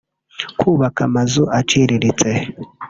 [0.59, 2.29] kubaka amazi aciriritse